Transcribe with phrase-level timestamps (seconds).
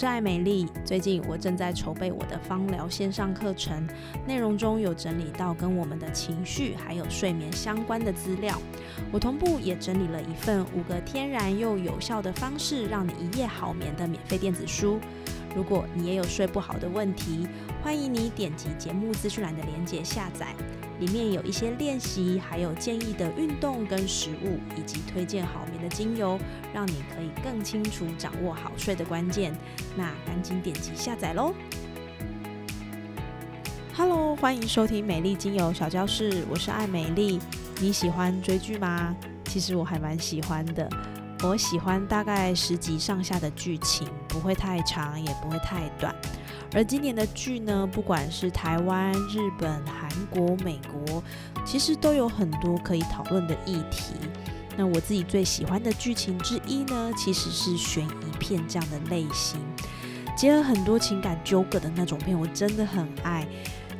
[0.00, 0.66] 是艾美丽。
[0.82, 3.86] 最近我正在筹备我的芳疗线上课程，
[4.26, 8.58] 内容中有整理到跟我们的情绪还有睡眠相关的资料。
[9.12, 14.98] 我同步也整理了一份五个天然又有效的方式，让你一夜好眠的免费电子书。
[15.54, 17.46] 如果你也有睡不好的问题，
[17.82, 20.54] 欢迎你点击节目资讯栏的链接下载。
[21.00, 26.38] 里面有一些练习，还有建议的运动跟食物，以及推荐好眠的精油，
[26.74, 29.56] 让你可以更清楚掌握好睡的关键。
[29.96, 31.54] 那赶紧点击下载喽
[33.96, 37.40] ！Hello，欢迎收听美丽精油小教室，我是爱美丽。
[37.80, 39.16] 你喜欢追剧吗？
[39.46, 40.88] 其实我还蛮喜欢的。
[41.42, 46.14] 我喜欢大概十集上下的剧情，不会太长，也不会太短。
[46.74, 51.22] 而今年的剧呢，不管是台湾、日本、韩国、美国，
[51.64, 54.14] 其实都有很多可以讨论的议题。
[54.76, 59.58] 那我自己最喜欢的剧情之一呢，其实是悬疑片这样的类型，
[60.36, 63.46] 结合很多情感纠葛的那种片，我真的很爱。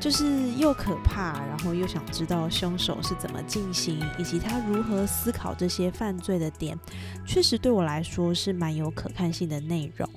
[0.01, 6.77] 就是又可怕，然后又想知道凶手是怎么进行，以及他如何思考这些犯罪的点，
[7.27, 10.09] 确实对我来说是蛮有可看性的内容。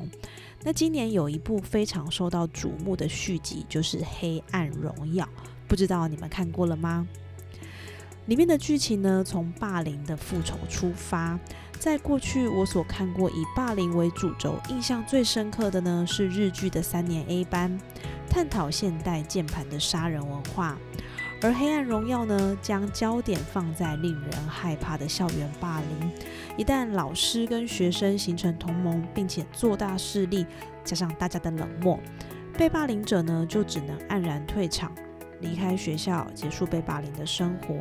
[0.63, 5.25] 那今年有一部非常受到瞩目的续集，就是《黑暗荣耀》，
[5.67, 7.05] 不知道你们看过了吗？
[8.27, 11.37] 里面的剧情呢，从霸凌的复仇出发。
[11.77, 17.77] 在过去我所看过以霸凌为主轴，印象最深刻的呢是日剧的三年 A 班，
[18.33, 20.75] 探讨现代键盘的杀人文化。
[21.39, 26.11] 而《黑暗荣耀》呢，将焦点放在令人害怕的校园霸凌。
[26.57, 30.47] 一旦老师跟学生形成同盟，并且做大势力，
[30.83, 31.99] 加上大家的冷漠，
[32.57, 34.91] 被霸凌者呢就只能黯然退场，
[35.39, 37.75] 离开学校，结束被霸凌的生活。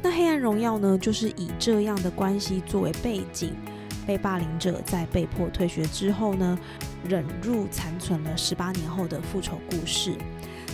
[0.00, 3.54] 那《黑暗荣耀》呢，就是以这样的关系作为背景，
[4.06, 6.58] 被霸凌者在被迫退学之后呢，
[7.08, 10.16] 忍辱残存了十八年后的复仇故事。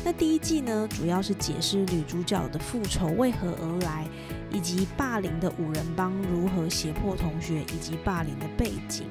[0.05, 4.07] 那第一季呢，主要是解释女主角的复仇为何而来，
[4.51, 9.07] 以及霸凌的五人帮如何胁迫同学，以及霸凌的背景。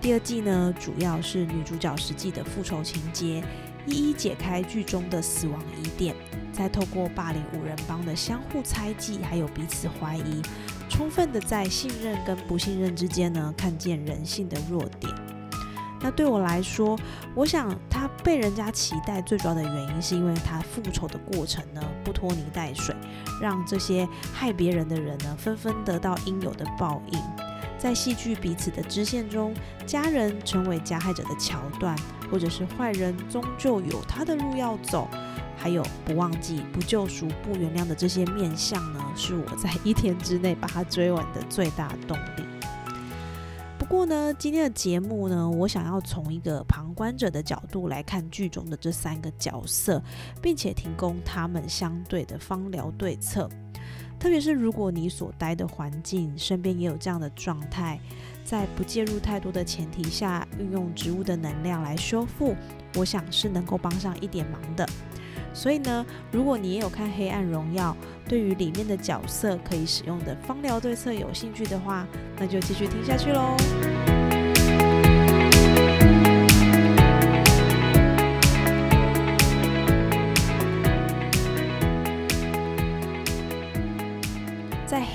[0.00, 3.42] 第二季呢，主要是女主角实际的复仇情节，
[3.86, 6.14] 一一解开剧中的死亡疑点，
[6.54, 10.40] 再透过霸凌五人帮的相互猜忌，还有彼此怀疑，
[10.88, 15.12] 充分的在信任跟不信任之间呢，看见人性的弱点。
[16.00, 16.98] 那对我来说，
[17.34, 22.94] 我想他被人家期待最主要的原因，是因为他复仇的过程呢不拖泥带水，
[23.40, 27.18] 让这些害别人的人呢纷纷得到应有的报应。
[27.78, 29.54] 在戏剧彼此的支线中，
[29.86, 31.96] 家人成为加害者的桥段，
[32.30, 35.08] 或者是坏人终究有他的路要走，
[35.64, 42.44] 还有不忘记、不救赎、不原谅的这些面相呢，是我在一天之内把它追完的最大动力。
[43.78, 50.02] 不过呢，今天的节目呢，我想要从一个旁观者的角度来看剧中的这三个角色，
[50.42, 53.48] 并且提供他们相对的方疗对策。
[54.18, 57.98] 特别是如果你所待的环境身边也有这样的状态，
[58.44, 62.54] 在不介入太多的前提下，运用植物的能量来修复，
[62.96, 64.86] 我想是能够帮上一点忙的。
[65.54, 67.96] 所以呢，如果你也有看《黑暗荣耀》，
[68.28, 72.06] 对于里面的角色可以使用的芳疗对策有兴趣的话，
[72.36, 73.56] 那就继续听下去喽。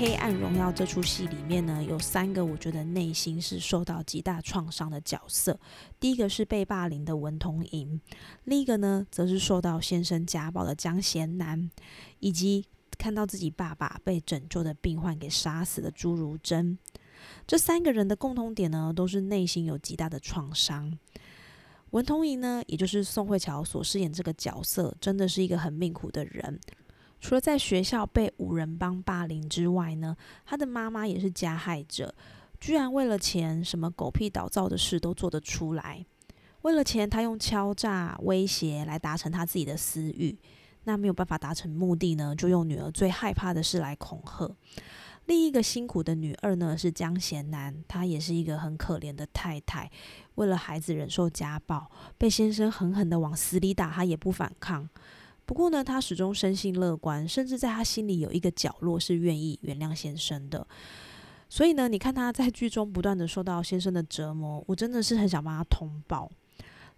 [0.00, 5.60] 黑暗荣耀》这出戏里面呢，有三个我觉得内心是受到极大创伤的角色。
[6.00, 8.00] 第一个是被霸凌的文童莹，
[8.44, 11.70] 另一个呢，则是受到先生家暴的江贤南，
[12.18, 12.64] 以及
[12.96, 16.78] 看到自己爸爸被拯救的病患给杀死的朱如珍。
[17.46, 20.98] 这三个人的共同点呢，都是内心有极大的创伤。
[21.90, 26.58] 文童莹呢，也就是宋慧乔所饰演这个角色，真的是一个很命苦的人。
[27.20, 32.14] 除了在学校被五人帮霸凌之外呢，他的妈妈也是加害者，
[32.58, 36.04] 居然为了钱，什么狗屁倒灶的事都做得出来。
[36.62, 40.38] 为了钱，他用敲诈威胁来达成他自己的私欲。
[40.84, 44.50] 那没有办法达成目的呢，就用女儿最害怕的事来恐吓。
[45.26, 49.90] 另一个辛苦的女二呢是江贤南，她也是一个很可怜的太太，
[50.36, 54.88] 为了孩子忍受家暴，被先生狠狠的往死里打，她也不反抗。
[55.50, 60.64] 不过呢，她始终生性乐观，甚至在她心里有一个角落是愿意原谅先生的。
[61.48, 66.30] 所以呢，你看她在剧中不断的受到先生的折磨，我真的是很想帮她通报。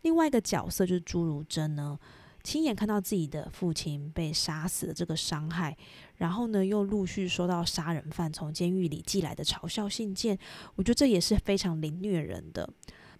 [0.03, 1.99] 另外一个角色就是朱如贞呢。
[2.43, 5.75] 亲眼看到自己的父亲被杀死的这个伤害，
[6.17, 10.39] 然后呢，又陆续收到杀人犯从监狱里寄来的嘲笑信件，
[10.75, 12.69] 我觉得这也是非常凌虐人的。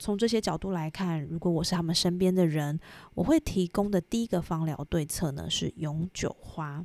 [0.03, 2.77] 从这些角度来看，如果我是他们身边的人，
[3.15, 6.85] 我会提供的第一个方疗对策呢是永久花。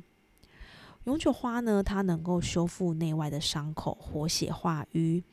[1.02, 5.24] 永久花呢，它能够修复内外的伤口，活血化瘀。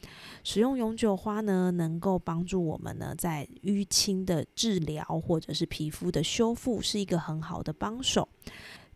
[0.44, 8.28] 使用永久花呢，能够帮助我们呢，在淤青的治疗或者是皮肤的修复，是一个很好的帮手。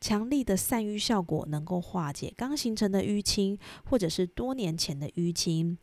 [0.02, 3.56] 强力的散瘀效果能够化解刚形成的淤青，
[3.88, 5.78] 或者是多年前的淤青。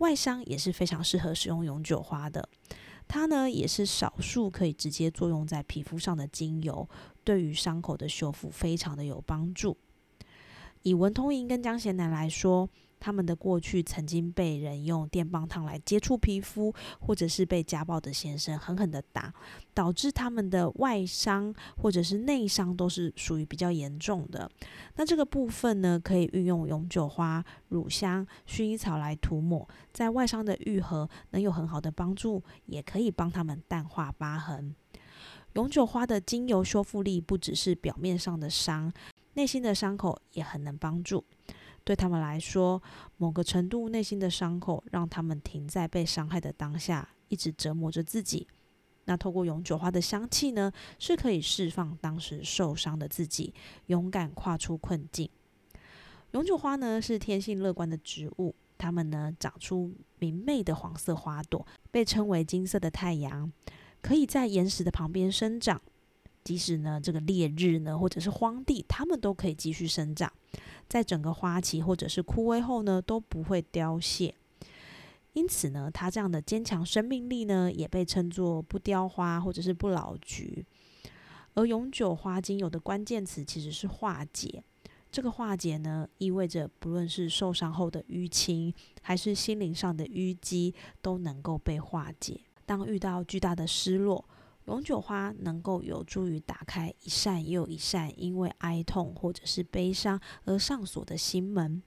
[0.00, 2.46] 外伤也是非常适合使用永久花的。
[3.08, 6.88] 它呢，也是少数可以直接作用在皮肤上的精油，
[7.24, 9.76] 对于伤口的修复非常的有帮助。
[10.82, 12.68] 以文通银跟江贤南来说，
[13.00, 19.32] 他们的过去曾经被人用电棒烫来接触皮肤，或者是被家暴的先生狠狠的打，
[19.72, 24.48] 导致他们的外伤或者是内伤都是属于比较严重的。
[24.96, 34.74] 那这个部分呢，可以运用永久花、乳香、薰衣草来涂抹，在外伤的愈合能有很好的帮助，也可以帮他们淡化疤痕。
[35.54, 38.92] 永久花的精油修复力不只是表面上的伤。
[39.34, 41.24] 内心的伤口也很能帮助，
[41.84, 42.82] 对他们来说，
[43.16, 48.46] 某个程度内心的伤口让他们停在被伤害的当下，一直折磨着自己。
[49.06, 53.52] 那透过永久花的香气呢，是可以释放当时受伤的自己，
[53.86, 55.28] 勇敢跨出困境。
[56.32, 63.50] 永久花呢是天性乐观的植物，它们呢长出明媚的黄色花朵，被称为金色的太阳，
[64.00, 65.80] 可以在岩石的旁边生长。
[66.42, 70.32] 即使呢，这个烈日呢，或者是荒地，它们都可以继续生长，
[70.88, 74.34] 在整个花期或者是枯萎后呢，都不会凋谢。
[75.34, 80.64] 因此呢，它这样的坚强生命力呢，也被称作不凋花或者是不老菊。
[81.54, 84.62] 而永久花精油的关键词其实是化解。
[85.12, 88.72] 这个化解呢，意味着不论是受伤后的淤青，
[89.02, 92.40] 还是心灵上的淤积，都能够被化解。
[92.64, 94.24] 当遇到巨大的失落，
[94.66, 101.82] 永久花能够有助于打开一扇又一扇因为哀痛或者是悲伤而上锁的心门，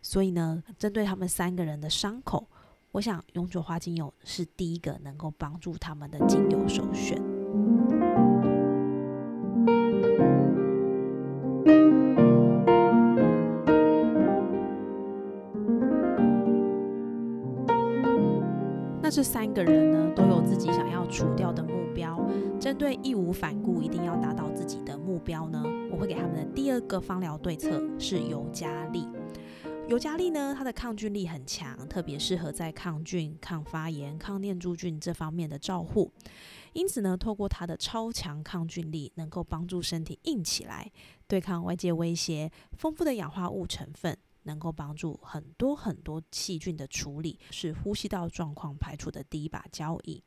[0.00, 2.48] 所以呢，针对他们三个人的伤口，
[2.92, 7.27] 我想永久花精油是第一个能够帮助他们的精油首选。
[19.10, 22.18] 这三个人呢，都有自己想要除掉的目标。
[22.60, 29.06] 针对义无反顾一定要达到自己的目标呢，我会给他们的第二个芳疗对策是尤加利。
[29.88, 36.12] 尤加利呢，它的抗菌力很强，特别适合在抗菌、抗发炎、抗念珠菌这方面的照护。
[36.74, 40.90] 因此呢，透过它的超强抗菌力，能够帮助身体硬起来，
[41.26, 42.50] 对抗外界威胁。
[42.76, 44.14] 丰富的氧化物成分。
[44.48, 50.24] 能够帮助很多很多细菌的处理，是呼吸道状况排除的第一把交椅。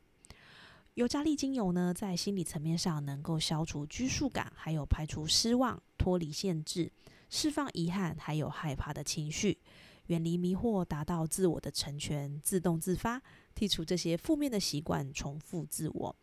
[0.94, 6.92] 尤加利精油呢，在心理层面上能够消除拘束感，还有排除失望、脱离限制、
[7.30, 9.57] 释放遗憾，还有害怕的情绪，
[10.07, 13.19] 远离迷惑，达到自我的成全，自动自发，
[13.56, 16.16] 剔除这些负面的习惯，重复自我。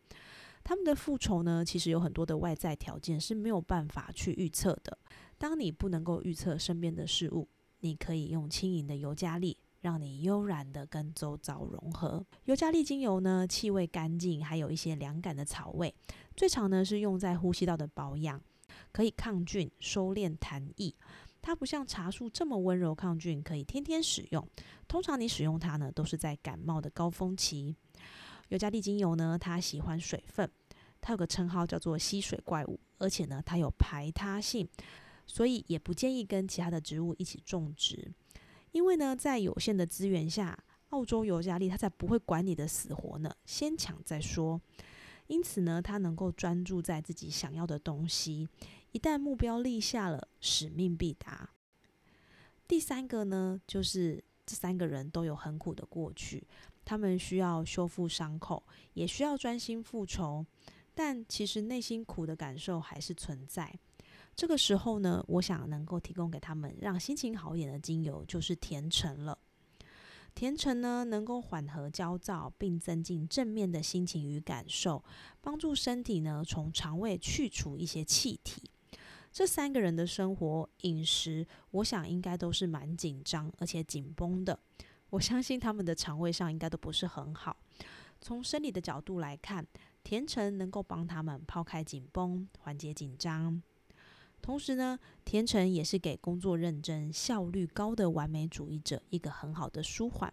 [0.62, 4.98] 他们的复仇呢，其实有很多的外在条件是没有办法去预测的。
[5.38, 7.48] 当你不能够预测身边的事物，
[7.80, 12.24] 你可以用轻盈的尤加利，让你悠然的跟周遭融合。
[12.44, 15.94] 尤加利精油呢，气味干净，还有一些凉感的草味。
[16.36, 18.40] 最常呢是用在呼吸道的保养，
[18.92, 20.94] 可以抗菌、收敛痰液。
[21.40, 24.46] 它不像茶树这么温柔抗菌，可以天天使用。
[24.88, 27.74] 通常你使用它呢，都是在感冒的高峰期。
[28.48, 30.50] 尤加利精油呢，它喜欢水分，
[31.00, 34.68] 它有个称号叫做吸水怪物，而且呢，它有排他性。
[35.28, 38.10] 所以也不建议跟其他的植物一起种植，
[38.72, 40.58] 因为呢，在有限的资源下，
[40.88, 44.60] 澳洲尤加利它才不会管你的死活呢，先抢再说。
[45.26, 48.48] 因此呢，它能够专注在自己想要的东西，
[48.92, 51.50] 一旦目标立下了，使命必达。
[52.66, 56.46] 第三个呢，就是这三个人都有很苦的过去，
[56.86, 60.46] 他们需要修复伤口，也需要专心复仇，
[60.94, 63.78] 但其实内心苦的感受还是存在。
[64.38, 69.36] 这个时候呢，我想能够提供给他们让心情好一点的精油，就是甜橙了。
[70.32, 75.02] 甜橙呢，能够缓和焦躁，并增进正面的心情与感受，
[75.40, 78.70] 帮助身体呢从肠胃去除一些气体。
[79.32, 84.56] 这三个人的生活饮食，我想应该都是蛮紧张而且紧绷的。
[85.10, 87.56] 我相信他们的肠胃上应该都不是很好。
[88.20, 89.66] 从生理的角度来看，
[90.04, 93.60] 甜橙能够帮他们抛开紧绷，缓解紧张。
[94.40, 100.32] 同时呢，甜橙也是给工作认真、效率高的完美主义者一个很好的舒缓。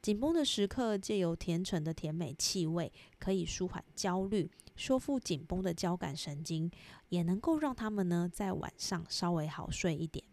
[0.00, 6.70] 紧绷的时刻，借由甜橙的甜美气味，可以舒缓焦虑，修复紧绷的交感神经，
[7.08, 10.24] 也能够让他们呢在晚上稍微好睡一点。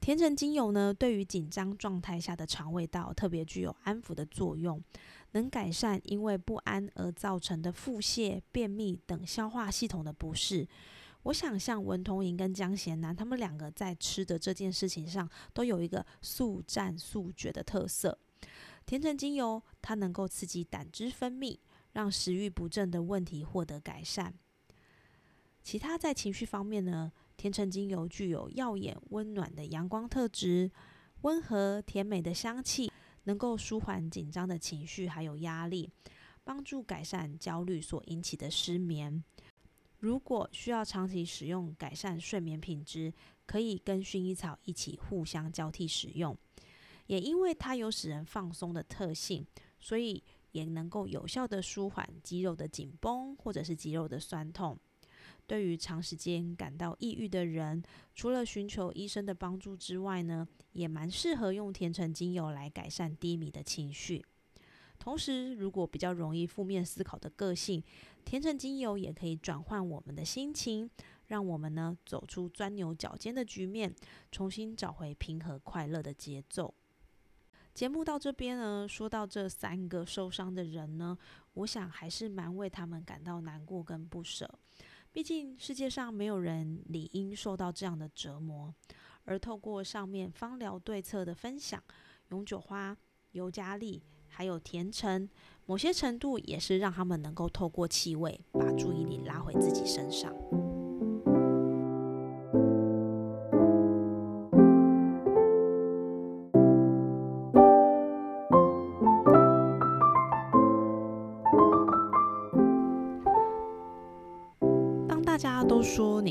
[0.00, 4.80] 甜橙精油呢，对于紧张状态下的肠胃道特别具有安抚的作用，
[5.32, 10.68] 能改善因为不安而造成的腹泻、便秘等消化系统的不适。
[11.28, 18.18] 我想，像文童莹跟江贤南，他们两个在吃的这件事情上，都有一个速战速决的特色。
[18.86, 21.58] 甜橙精油它能够刺激胆汁分泌，
[21.92, 24.32] 让食欲不振的问题获得改善。
[25.62, 30.70] 其他在情绪方面呢，甜橙精油具有耀眼温暖的阳光特质，
[31.20, 32.90] 温和甜美的香气，
[33.24, 35.90] 能够舒缓紧张的情绪还有压力，
[36.42, 39.22] 帮助改善焦虑所引起的失眠。
[39.98, 43.12] 如果需要长期使用改善睡眠品质，
[43.46, 46.36] 可以跟薰衣草一起互相交替使用。
[47.06, 49.46] 也因为它有使人放松的特性，
[49.80, 54.78] 所以也能够有效的舒缓肌肉的紧绷或者是肌肉的酸痛。
[55.46, 57.82] 对于长时间感到抑郁的人，
[58.14, 64.22] 除了寻求医生的帮助之外呢，也蛮适合用甜橙精油来改善低迷的情绪。
[64.98, 67.82] 同时，如果比较容易负面思考的个性，
[68.24, 70.90] 甜橙精油也可以转换我们的心情，
[71.28, 73.94] 让我们呢走出钻牛角尖的局面，
[74.30, 76.74] 重新找回平和快乐的节奏。
[77.72, 81.16] 节目到这边呢，说到这三个受伤的人呢，
[81.54, 84.50] 我想还是蛮为他们感到难过跟不舍。
[85.12, 88.74] 毕竟世界上没有人理应受到这样的折磨，
[89.24, 91.82] 而透过上面芳疗对策的分享，
[92.30, 92.96] 永久花、
[93.30, 94.02] 尤加利。
[94.28, 95.28] 还有甜橙，
[95.66, 100.32] 某些程度也是让他们能够透过气味把注意力拉回自己身上。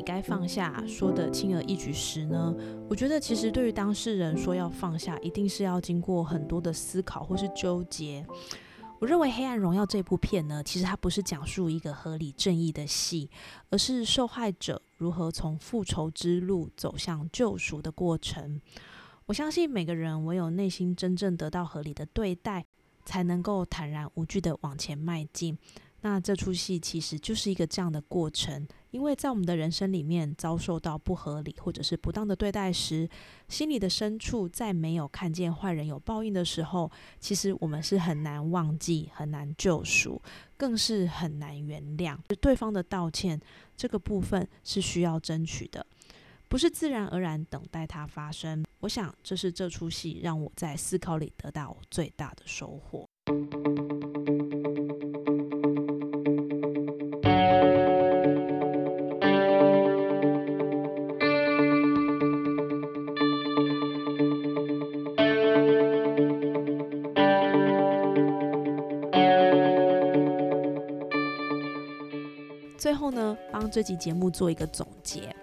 [0.08, 2.56] 该放下，说的轻而易举时呢？
[2.90, 8.26] 我觉得其实对于当事人说要放下，一定是要经过很多的思考或是纠结。
[9.00, 13.30] 我认为《黑暗荣耀》这部片呢，其实它不是讲述一个合理正义的戏，
[13.70, 18.62] 而是受害者如何从复仇之路走向救赎的过程。
[19.26, 22.66] 我相信每个人唯有内心真正得到合理的对待，
[23.04, 25.58] 才能够坦然无惧的往前迈进。
[26.10, 28.66] 那这出戏其实就是一个这样的过程。
[28.92, 33.08] 因为在我们的人生里面遭受到不合理或者是不当的对待时，
[33.50, 40.22] 心里的深处在没有看见坏人有报应的时候，其实我们是很难忘记、很难救赎，
[40.56, 43.38] 更是很难原谅对方的道歉。
[43.76, 45.86] 这个部分是需要争取的，
[46.48, 48.64] 不是自然而然等待它发生。
[48.80, 53.06] 我想，这是这出戏让我在思考里得到最大的收获。
[73.60, 75.36] 帮这集节目做一个总结。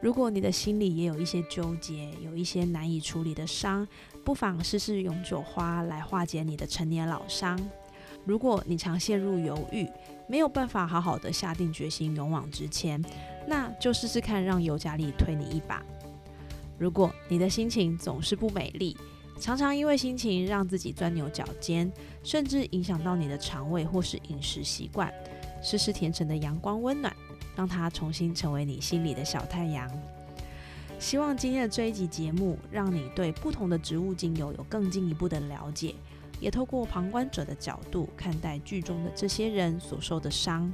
[0.00, 3.86] 如果你的心里也有一些纠结，有一些难以处理的伤，
[4.24, 7.56] 不妨试试永久花来化解你的成年老伤。
[8.24, 9.88] 如果你常陷入犹豫，
[10.26, 13.00] 没有办法好好的下定决心勇往直前，
[13.46, 15.80] 那就试试看让尤加利推你一把。
[16.76, 18.96] 如果你的心情总是不美丽，
[19.38, 21.88] 常常因为心情让自己钻牛角尖，
[22.24, 25.14] 甚至影响到你的肠胃或是饮食习惯。
[25.64, 27.14] 试试甜橙的阳光温暖，
[27.56, 29.90] 让它重新成为你心里的小太阳。
[30.98, 35.94] 希望今天的这一集节目，让你对不同的植物精油有更进一步的了解，
[36.38, 40.72] 也透过旁观者的角度看待剧中的这些人所受的伤。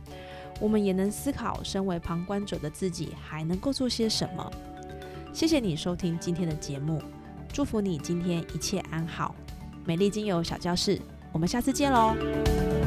[0.61, 4.53] 我们也能思考，身为旁观者的自己还能够做些什么。
[5.33, 7.01] 谢谢你收听今天的节目，
[7.53, 9.35] 祝福你今天一切安好。
[9.85, 11.01] 美丽精油小教室，
[11.33, 12.78] 我们下次见喽。